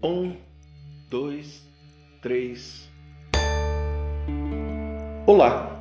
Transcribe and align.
Um, 0.00 0.32
dois, 1.10 1.66
três. 2.22 2.88
Olá, 5.26 5.76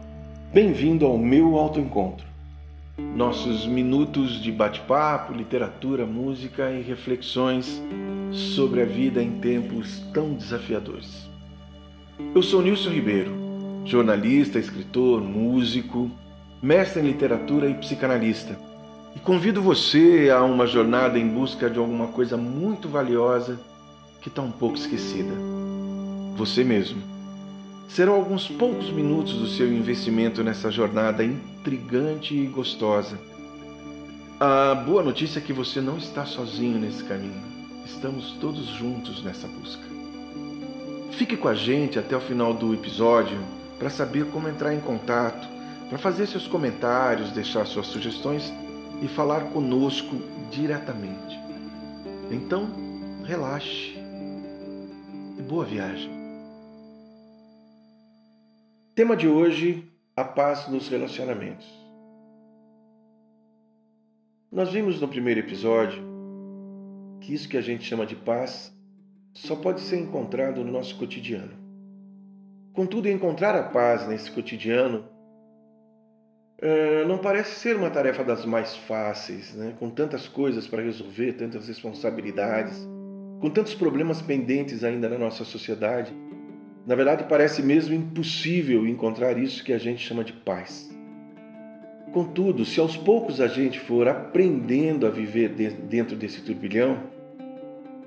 bem-vindo 0.51 1.05
ao 1.05 1.19
meu 1.19 1.55
autoencontro. 1.55 2.25
Nossos 2.97 3.67
minutos 3.67 4.41
de 4.41 4.51
bate-papo, 4.51 5.33
literatura, 5.33 6.03
música 6.03 6.71
e 6.71 6.81
reflexões 6.81 7.79
sobre 8.31 8.81
a 8.81 8.85
vida 8.85 9.21
em 9.21 9.39
tempos 9.39 9.99
tão 10.11 10.33
desafiadores. 10.33 11.29
Eu 12.33 12.41
sou 12.41 12.63
Nilson 12.63 12.89
Ribeiro, 12.89 13.31
jornalista, 13.85 14.57
escritor, 14.57 15.21
músico, 15.21 16.09
mestre 16.59 17.03
em 17.03 17.05
literatura 17.05 17.69
e 17.69 17.75
psicanalista. 17.75 18.57
E 19.15 19.19
convido 19.19 19.61
você 19.61 20.31
a 20.35 20.43
uma 20.43 20.65
jornada 20.65 21.19
em 21.19 21.27
busca 21.27 21.69
de 21.69 21.77
alguma 21.77 22.07
coisa 22.07 22.35
muito 22.35 22.89
valiosa 22.89 23.59
que 24.21 24.29
está 24.29 24.41
um 24.41 24.51
pouco 24.51 24.75
esquecida. 24.75 25.33
Você 26.35 26.63
mesmo. 26.63 27.01
Serão 27.87 28.15
alguns 28.15 28.47
poucos 28.47 28.89
minutos 28.91 29.33
do 29.33 29.47
seu 29.47 29.71
investimento 29.71 30.43
nessa 30.43 30.69
jornada 30.69 31.23
intrigante 31.23 32.35
e 32.35 32.45
gostosa. 32.45 33.17
A 34.39 34.75
boa 34.75 35.01
notícia 35.01 35.39
é 35.39 35.41
que 35.41 35.53
você 35.53 35.81
não 35.81 35.97
está 35.97 36.25
sozinho 36.25 36.77
nesse 36.77 37.03
caminho. 37.03 37.41
Estamos 37.85 38.33
todos 38.41 38.67
juntos 38.67 39.23
nessa 39.23 39.47
busca. 39.47 39.83
Fique 41.11 41.35
com 41.35 41.47
a 41.47 41.55
gente 41.55 41.97
até 41.97 42.15
o 42.15 42.21
final 42.21 42.53
do 42.53 42.73
episódio 42.73 43.39
para 43.79 43.89
saber 43.89 44.25
como 44.27 44.47
entrar 44.47 44.73
em 44.73 44.79
contato, 44.79 45.47
para 45.89 45.97
fazer 45.97 46.27
seus 46.27 46.45
comentários, 46.45 47.31
deixar 47.31 47.65
suas 47.65 47.87
sugestões 47.87 48.53
e 49.01 49.07
falar 49.07 49.45
conosco 49.45 50.21
diretamente. 50.51 51.39
Então, 52.29 52.69
relaxe 53.23 53.96
boa 55.47 55.63
viagem. 55.63 56.11
Tema 58.93 59.15
de 59.15 59.27
hoje: 59.29 59.89
a 60.15 60.23
paz 60.23 60.67
nos 60.67 60.89
relacionamentos. 60.89 61.65
Nós 64.51 64.71
vimos 64.71 64.99
no 64.99 65.07
primeiro 65.07 65.39
episódio 65.39 66.03
que 67.21 67.33
isso 67.33 67.47
que 67.47 67.57
a 67.57 67.61
gente 67.61 67.85
chama 67.85 68.05
de 68.05 68.15
paz 68.15 68.73
só 69.33 69.55
pode 69.55 69.79
ser 69.81 69.97
encontrado 69.97 70.63
no 70.63 70.71
nosso 70.71 70.97
cotidiano. 70.97 71.53
Contudo, 72.73 73.07
encontrar 73.07 73.55
a 73.55 73.63
paz 73.63 74.07
nesse 74.07 74.29
cotidiano 74.31 75.05
uh, 76.61 77.07
não 77.07 77.17
parece 77.17 77.59
ser 77.59 77.75
uma 77.75 77.89
tarefa 77.89 78.23
das 78.23 78.45
mais 78.45 78.75
fáceis, 78.75 79.53
né? 79.53 79.75
com 79.79 79.89
tantas 79.89 80.27
coisas 80.27 80.67
para 80.67 80.81
resolver, 80.81 81.33
tantas 81.33 81.67
responsabilidades 81.67 82.87
com 83.39 83.49
tantos 83.49 83.73
problemas 83.73 84.21
pendentes 84.21 84.83
ainda 84.83 85.07
na 85.07 85.17
nossa 85.17 85.43
sociedade, 85.43 86.11
na 86.85 86.95
verdade 86.95 87.25
parece 87.25 87.61
mesmo 87.61 87.93
impossível 87.93 88.87
encontrar 88.87 89.37
isso 89.37 89.63
que 89.63 89.73
a 89.73 89.77
gente 89.77 90.05
chama 90.05 90.23
de 90.23 90.33
paz. 90.33 90.89
Contudo, 92.11 92.65
se 92.65 92.79
aos 92.79 92.95
poucos 92.95 93.39
a 93.41 93.47
gente 93.47 93.79
for 93.79 94.07
aprendendo 94.07 95.05
a 95.05 95.09
viver 95.09 95.49
dentro 95.49 96.15
desse 96.15 96.41
turbilhão 96.41 96.97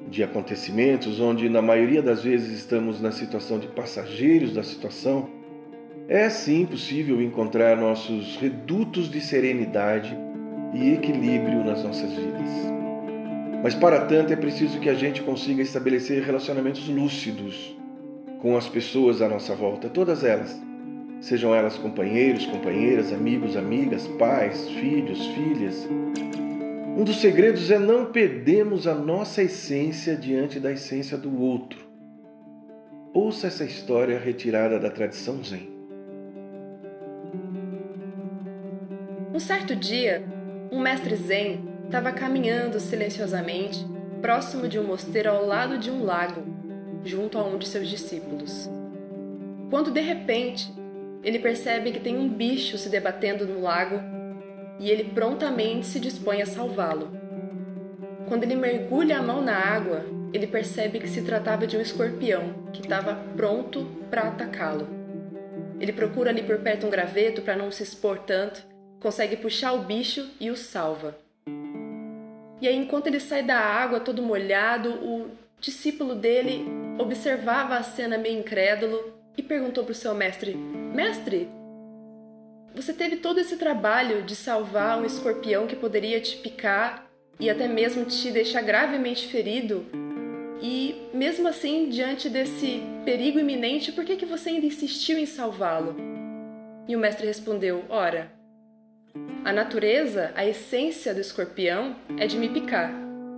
de 0.09 0.22
acontecimentos, 0.22 1.20
onde 1.20 1.48
na 1.48 1.62
maioria 1.62 2.03
das 2.03 2.22
vezes 2.22 2.59
estamos 2.59 3.00
na 3.00 3.12
situação 3.12 3.59
de 3.59 3.69
passageiros 3.69 4.55
da 4.55 4.62
situação, 4.62 5.28
é 6.09 6.28
sim 6.28 6.67
possível 6.67 7.22
encontrar 7.22 7.77
nossos 7.77 8.37
redutos 8.37 9.09
de 9.09 9.20
serenidade 9.20 10.17
e 10.75 10.94
equilíbrio 10.94 11.65
nas 11.65 11.84
nossas 11.84 12.11
vidas. 12.11 12.80
Mas 13.62 13.75
para 13.75 14.06
tanto 14.06 14.33
é 14.33 14.36
preciso 14.36 14.80
que 14.80 14.89
a 14.89 14.94
gente 14.94 15.22
consiga 15.22 15.62
estabelecer 15.62 16.22
relacionamentos 16.22 16.89
lúcidos 16.89 17.77
com 18.41 18.56
as 18.56 18.66
pessoas 18.66 19.20
à 19.20 19.28
nossa 19.28 19.55
volta, 19.55 19.89
todas 19.89 20.25
elas. 20.25 20.58
Sejam 21.20 21.55
elas 21.55 21.77
companheiros, 21.77 22.47
companheiras, 22.47 23.12
amigos, 23.12 23.54
amigas, 23.56 24.06
pais, 24.19 24.66
filhos, 24.70 25.26
filhas. 25.26 25.87
Um 26.97 27.04
dos 27.04 27.20
segredos 27.20 27.70
é 27.70 27.78
não 27.78 28.06
perdermos 28.06 28.87
a 28.87 28.94
nossa 28.94 29.43
essência 29.43 30.16
diante 30.16 30.59
da 30.59 30.72
essência 30.72 31.19
do 31.19 31.38
outro. 31.38 31.78
Ouça 33.12 33.49
essa 33.49 33.65
história 33.65 34.19
retirada 34.19 34.78
da 34.78 34.88
tradição 34.88 35.44
Zen. 35.44 35.69
Um 39.34 39.38
certo 39.38 39.76
dia, 39.76 40.25
um 40.72 40.81
mestre 40.81 41.15
Zen 41.16 41.69
estava 41.91 42.12
caminhando 42.12 42.78
silenciosamente 42.78 43.84
próximo 44.23 44.69
de 44.69 44.78
um 44.78 44.84
mosteiro 44.84 45.28
ao 45.28 45.45
lado 45.45 45.77
de 45.77 45.91
um 45.91 46.05
lago, 46.05 46.45
junto 47.05 47.37
a 47.37 47.43
um 47.43 47.59
de 47.59 47.67
seus 47.67 47.89
discípulos. 47.89 48.71
Quando 49.69 49.91
de 49.91 50.00
repente 50.00 50.73
ele 51.25 51.41
percebe 51.41 51.91
que 51.91 51.99
tem 51.99 52.17
um 52.17 52.29
bicho 52.29 52.79
se 52.79 52.89
debatendo 52.89 53.45
no 53.45 53.61
lago 53.61 54.00
e 54.79 54.89
ele 54.89 55.03
prontamente 55.03 55.84
se 55.84 55.99
dispõe 55.99 56.41
a 56.41 56.47
salvá-lo. 56.47 57.11
Quando 58.29 58.45
ele 58.45 58.55
mergulha 58.55 59.19
a 59.19 59.23
mão 59.23 59.43
na 59.43 59.56
água, 59.56 60.05
ele 60.33 60.47
percebe 60.47 61.00
que 61.00 61.09
se 61.09 61.23
tratava 61.23 61.67
de 61.67 61.77
um 61.77 61.81
escorpião 61.81 62.69
que 62.73 62.83
estava 62.83 63.17
pronto 63.37 63.84
para 64.09 64.29
atacá-lo. 64.29 64.87
Ele 65.81 65.93
procura 65.93 66.31
ali 66.31 66.45
por 66.45 66.59
perto 66.59 66.87
um 66.87 66.91
graveto 66.91 67.43
para 67.43 67.56
não 67.56 67.73
se 67.73 67.83
expor 67.83 68.21
tanto, 68.21 68.65
consegue 69.00 69.37
puxar 69.37 69.73
o 69.73 69.83
bicho 69.83 70.31
e 70.39 70.53
o 70.53 70.56
salva. 70.56 71.17
E 72.60 72.69
aí, 72.69 72.76
enquanto 72.76 73.06
ele 73.06 73.21
sai 73.21 73.43
da 73.43 73.59
água 73.59 74.00
todo 74.00 74.22
molhado, 74.22 74.91
o 74.91 75.31
discípulo 75.59 76.15
dele 76.15 76.66
observava 76.98 77.76
a 77.76 77.82
cena 77.82 78.19
meio 78.19 78.38
incrédulo 78.38 79.15
e 79.37 79.43
perguntou 79.43 79.84
para 79.84 79.93
o 79.93 79.94
seu 79.94 80.15
mestre: 80.15 80.54
Mestre, 80.54 81.49
você 82.75 82.93
teve 82.93 83.16
todo 83.16 83.41
esse 83.41 83.56
trabalho 83.56 84.22
de 84.22 84.37
salvar 84.37 84.99
um 84.99 85.04
escorpião 85.04 85.66
que 85.66 85.75
poderia 85.75 86.20
te 86.20 86.37
picar 86.37 87.10
e 87.38 87.49
até 87.49 87.66
mesmo 87.66 88.04
te 88.04 88.31
deixar 88.31 88.62
gravemente 88.62 89.28
ferido. 89.28 89.87
E 90.62 91.09
mesmo 91.15 91.49
assim, 91.49 91.88
diante 91.88 92.28
desse 92.28 92.82
perigo 93.04 93.38
iminente, 93.38 93.93
por 93.93 94.04
que, 94.04 94.16
que 94.16 94.26
você 94.26 94.50
ainda 94.50 94.66
insistiu 94.66 95.19
em 95.19 95.25
salvá-lo? 95.25 95.97
E 96.87 96.94
o 96.94 96.99
mestre 96.99 97.26
respondeu: 97.26 97.84
Ora, 97.88 98.31
a 99.44 99.53
natureza, 99.53 100.32
a 100.37 100.47
essência 100.47 101.12
do 101.15 101.21
escorpião 101.21 101.97
é 102.19 102.26
de 102.26 102.38
me 102.38 102.48
picar, 102.48 102.93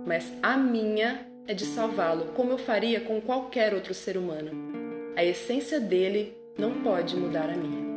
mas 0.05 0.31
a 0.43 0.55
minha 0.57 1.25
é 1.47 1.53
de 1.53 1.65
salvá-lo, 1.65 2.25
como 2.35 2.51
eu 2.51 2.57
faria 2.57 3.01
com 3.01 3.19
qualquer 3.19 3.73
outro 3.73 3.93
ser 3.93 4.17
humano. 4.17 4.51
A 5.15 5.23
essência 5.23 5.79
dele 5.79 6.37
não 6.57 6.81
pode 6.81 7.15
mudar 7.15 7.49
a 7.49 7.55
minha. 7.55 7.93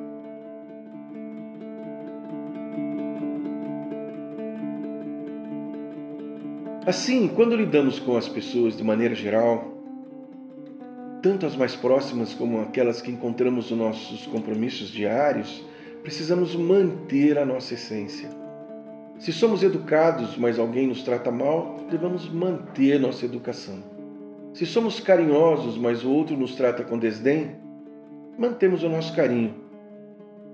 Assim, 6.87 7.27
quando 7.29 7.57
lidamos 7.57 7.99
com 7.99 8.17
as 8.17 8.29
pessoas 8.29 8.77
de 8.77 8.85
maneira 8.85 9.15
geral, 9.15 9.75
tanto 11.21 11.45
as 11.45 11.57
mais 11.57 11.75
próximas 11.75 12.33
como 12.33 12.61
aquelas 12.61 13.03
que 13.03 13.11
encontramos 13.11 13.71
nos 13.71 13.79
nossos 13.79 14.27
compromissos 14.27 14.89
diários, 14.89 15.65
precisamos 16.07 16.55
manter 16.55 17.37
a 17.37 17.45
nossa 17.45 17.75
essência. 17.75 18.29
Se 19.19 19.33
somos 19.33 19.65
educados, 19.65 20.37
mas 20.37 20.57
alguém 20.57 20.87
nos 20.87 21.03
trata 21.03 21.33
mal, 21.33 21.85
devemos 21.91 22.31
manter 22.31 23.01
nossa 23.01 23.25
educação. 23.25 23.83
Se 24.55 24.65
somos 24.65 25.01
carinhosos, 25.01 25.77
mas 25.77 26.05
o 26.05 26.11
outro 26.13 26.37
nos 26.37 26.55
trata 26.55 26.85
com 26.85 26.97
desdém, 26.97 27.57
mantemos 28.39 28.85
o 28.85 28.89
nosso 28.89 29.17
carinho. 29.17 29.53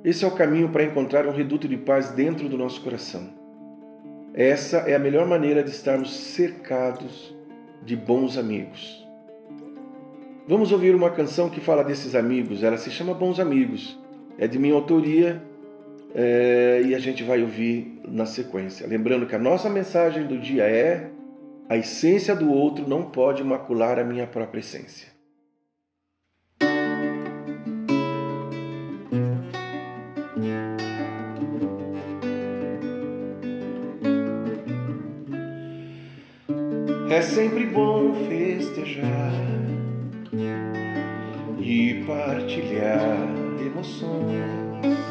Esse 0.03 0.25
é 0.25 0.27
o 0.27 0.31
caminho 0.31 0.71
para 0.71 0.85
encontrar 0.85 1.27
um 1.27 1.33
reduto 1.33 1.69
de 1.69 1.77
paz 1.77 2.13
dentro 2.13 2.49
do 2.49 2.57
nosso 2.57 2.81
coração. 2.81 3.29
Essa 4.33 4.79
é 4.79 4.95
a 4.95 4.99
melhor 4.99 5.27
maneira 5.27 5.63
de 5.63 5.69
estarmos 5.69 6.17
cercados 6.17 7.37
de 7.85 7.95
bons 7.95 8.39
amigos. 8.39 9.07
Vamos 10.49 10.73
ouvir 10.73 10.95
uma 10.95 11.11
canção 11.11 11.51
que 11.51 11.61
fala 11.61 11.85
desses 11.85 12.15
amigos. 12.15 12.63
Ela 12.63 12.79
se 12.79 12.91
chama 12.91 13.13
Bons 13.13 13.39
Amigos 13.39 14.01
é 14.39 14.47
de 14.47 14.59
minha 14.59 14.75
autoria 14.75 15.43
é, 16.15 16.83
e 16.85 16.95
a 16.95 16.99
gente 16.99 17.23
vai 17.23 17.43
ouvir 17.43 18.01
na 18.07 18.27
sequência. 18.27 18.87
Lembrando 18.87 19.27
que 19.27 19.35
a 19.35 19.39
nossa 19.39 19.71
mensagem 19.71 20.27
do 20.27 20.39
dia 20.39 20.65
é: 20.65 21.11
a 21.69 21.77
essência 21.77 22.35
do 22.35 22.51
outro 22.51 22.89
não 22.89 23.05
pode 23.05 23.43
macular 23.43 23.99
a 23.99 24.05
minha 24.05 24.27
própria 24.27 24.61
essência. 24.61 25.13
É 37.11 37.21
sempre 37.21 37.67
bom 37.67 38.15
festejar 38.27 39.33
e 41.61 42.03
partilhar 42.07 43.29
emoções, 43.61 45.02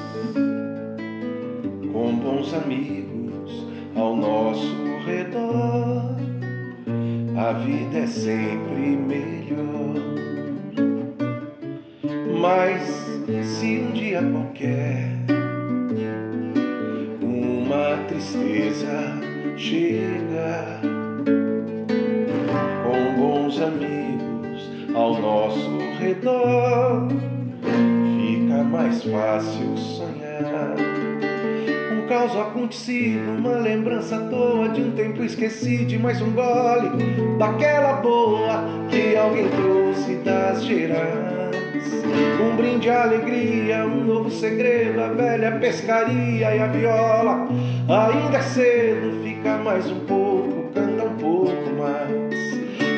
com 2.12 2.18
bons 2.18 2.54
amigos 2.54 3.66
ao 3.96 4.16
nosso 4.18 4.76
redor. 5.06 6.18
a 7.38 7.54
vida 7.54 8.00
é 8.00 8.08
sempre 8.08 8.98
melhor. 8.98 9.96
Mas 12.42 12.82
se 13.46 13.80
um 13.80 13.92
dia 13.94 14.22
qualquer 14.22 15.10
uma 17.22 17.98
tristeza 18.08 19.18
chega 19.56 20.82
com 22.84 23.22
bons 23.22 23.62
amigos 23.62 24.70
ao 24.94 25.22
nosso 25.22 25.78
redor, 25.98 27.08
fica 28.18 28.64
mais 28.64 29.02
fácil 29.04 29.78
sonhar 29.78 31.31
caos 32.12 32.36
acontecido, 32.36 33.38
uma 33.38 33.56
lembrança 33.56 34.18
à 34.18 34.20
toa 34.20 34.68
de 34.68 34.82
um 34.82 34.92
tempo 34.92 35.24
esquecido, 35.24 35.98
mais 36.02 36.22
um 36.22 36.30
gole 36.32 36.90
daquela 37.40 37.94
boa 38.02 38.66
que 38.90 39.16
alguém 39.16 39.48
trouxe 39.48 40.16
das 40.16 40.62
gerais. 40.62 42.04
Um 42.42 42.58
brinde 42.58 42.90
à 42.90 43.04
alegria, 43.04 43.86
um 43.86 44.04
novo 44.04 44.30
segredo, 44.30 45.00
a 45.00 45.08
velha 45.08 45.54
pescaria 45.54 46.54
e 46.54 46.60
a 46.60 46.68
viola. 46.68 47.48
Ainda 47.88 48.40
é 48.40 48.42
cedo, 48.42 49.24
fica 49.24 49.56
mais 49.60 49.90
um 49.90 50.00
pouco, 50.02 50.70
canta 50.74 51.06
um 51.06 51.16
pouco 51.16 51.70
mais. 51.80 52.51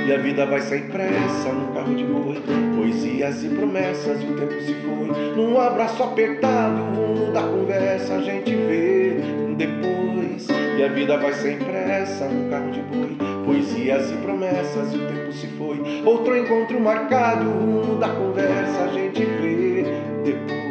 E 0.05 0.11
a 0.11 0.17
vida 0.17 0.45
vai 0.45 0.59
sem 0.59 0.83
pressa 0.83 1.50
num 1.53 1.73
carro 1.73 1.95
de 1.95 2.03
boi, 2.03 2.41
poesias 2.75 3.41
e 3.41 3.47
promessas, 3.47 4.21
e 4.21 4.25
o 4.25 4.35
tempo 4.35 4.59
se 4.61 4.73
foi. 4.73 5.33
Num 5.35 5.57
abraço 5.57 6.03
apertado, 6.03 6.81
o 6.81 6.95
rumo 6.95 7.31
da 7.31 7.41
conversa 7.41 8.15
a 8.15 8.21
gente 8.21 8.53
vê 8.53 9.15
depois. 9.55 10.47
E 10.77 10.83
a 10.83 10.89
vida 10.89 11.17
vai 11.17 11.31
sem 11.31 11.57
pressa 11.57 12.25
num 12.25 12.50
carro 12.50 12.71
de 12.71 12.81
boi. 12.81 13.17
Poesias 13.45 14.11
e 14.11 14.15
promessas, 14.15 14.94
e 14.94 14.97
o 14.97 15.07
tempo 15.07 15.31
se 15.31 15.47
foi. 15.47 15.81
Outro 16.05 16.38
encontro 16.38 16.79
marcado, 16.81 17.50
o 17.50 17.53
rumo 17.53 17.95
da 17.95 18.09
conversa 18.09 18.83
a 18.83 18.88
gente 18.88 19.23
vê 19.23 19.85
depois. 20.25 20.62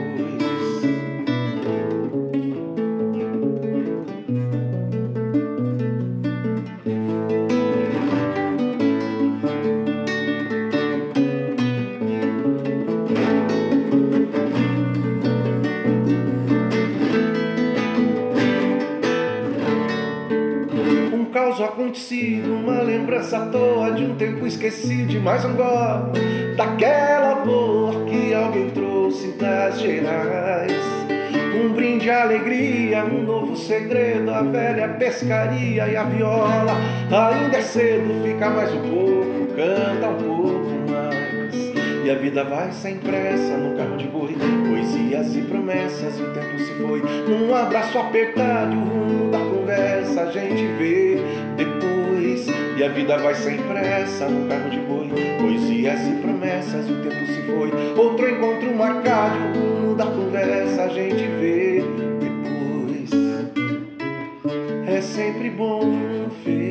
Acontecido, 21.38 22.52
uma 22.54 22.82
lembrança 22.82 23.38
à 23.38 23.46
toa 23.46 23.90
de 23.92 24.04
um 24.04 24.14
tempo 24.16 24.46
esquecido, 24.46 25.06
de 25.06 25.18
mais 25.18 25.42
um 25.44 25.54
gole 25.54 26.56
daquela 26.56 27.36
boa 27.36 28.04
que 28.04 28.34
alguém 28.34 28.70
trouxe 28.70 29.28
das 29.38 29.80
gerais. 29.80 30.72
Um 31.54 31.72
brinde 31.72 32.10
à 32.10 32.22
alegria, 32.22 33.04
um 33.04 33.22
novo 33.22 33.56
segredo, 33.56 34.30
a 34.30 34.42
velha 34.42 34.88
pescaria 34.90 35.88
e 35.88 35.96
a 35.96 36.04
viola. 36.04 36.72
Ainda 37.10 37.56
é 37.56 37.62
cedo, 37.62 38.22
fica 38.22 38.50
mais 38.50 38.72
um 38.74 38.82
pouco, 38.82 39.46
canta 39.56 40.08
um 40.08 40.16
pouco 40.16 40.90
mais. 40.90 41.54
E 42.04 42.10
a 42.10 42.14
vida 42.14 42.44
vai 42.44 42.72
sem 42.72 42.98
pressa 42.98 43.56
no 43.56 43.76
carro 43.76 43.96
de 43.96 44.06
boi, 44.06 44.36
poesias 44.68 45.34
e 45.34 45.40
promessas, 45.40 46.20
o 46.20 46.26
tempo 46.32 46.58
se 46.58 46.72
foi. 46.74 47.02
Num 47.26 47.54
abraço 47.54 47.98
apertado, 47.98 48.76
o 48.76 48.80
rumo 48.80 49.30
da 49.30 49.51
a 50.18 50.30
gente 50.30 50.66
vê 50.78 51.16
depois. 51.56 52.46
E 52.76 52.84
a 52.84 52.88
vida 52.88 53.18
vai 53.18 53.34
sem 53.34 53.58
pressa 53.58 54.28
no 54.28 54.48
carro 54.48 54.70
de 54.70 54.78
boi. 54.80 55.08
Poesias 55.40 56.00
e 56.06 56.12
promessas, 56.22 56.88
o 56.88 56.94
tempo 57.02 57.26
se 57.26 57.42
foi. 57.42 57.70
Outro 57.96 58.28
encontro 58.28 58.74
marcado, 58.74 59.38
o 59.90 59.94
da 59.94 60.06
conversa 60.06 60.84
a 60.84 60.88
gente 60.88 61.26
vê 61.38 61.82
depois. 62.20 63.10
É 64.86 65.00
sempre 65.00 65.50
bom 65.50 65.80
festejar 66.44 66.61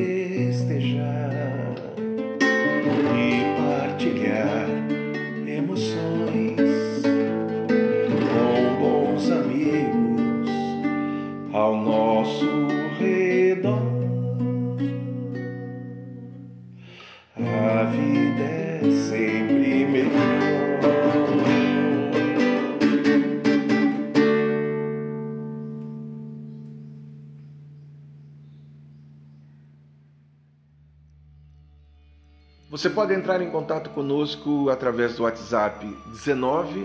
Você 32.82 32.90
pode 32.90 33.14
entrar 33.14 33.40
em 33.40 33.48
contato 33.48 33.88
conosco 33.90 34.68
através 34.68 35.14
do 35.14 35.22
WhatsApp 35.22 35.86
19 36.06 36.84